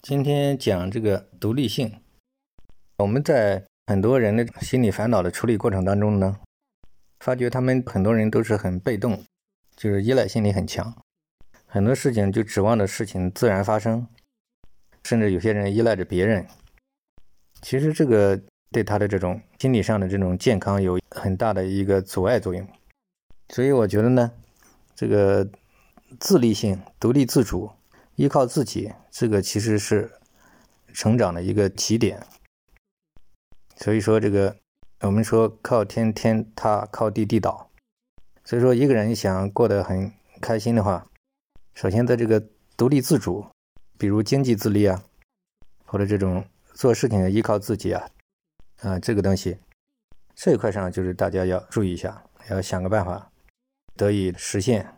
[0.00, 1.92] 今天讲这个独立性。
[2.98, 6.38] 我们在很多人的心理烦恼的处理过程当中呢，
[7.18, 9.24] 发觉他们很多人都是很被动，
[9.74, 10.94] 就是依赖心理很强，
[11.66, 14.06] 很多事情就指望着事情自然发生，
[15.04, 16.46] 甚至有些人依赖着别人。
[17.60, 18.40] 其实这个
[18.70, 22.66] 对他的这种心理上的这种健康有很大的一个阻碍作用。
[23.48, 24.30] 所以我觉得呢，
[24.94, 25.48] 这个
[26.20, 27.72] 自立性、独立自主。
[28.18, 30.10] 依靠自己，这个其实是
[30.92, 32.26] 成长的一个起点。
[33.76, 34.56] 所以说，这个
[35.02, 37.70] 我们说靠天天塌，靠地地倒。
[38.42, 41.06] 所以说，一个人想过得很开心的话，
[41.74, 42.44] 首先在这个
[42.76, 43.46] 独立自主，
[43.96, 45.00] 比如经济自立啊，
[45.84, 46.44] 或者这种
[46.74, 48.10] 做事情依靠自己啊，
[48.80, 49.58] 啊，这个东西
[50.34, 53.30] 这一块上就是大家要注意一下，要想个办法
[53.94, 54.97] 得以实现。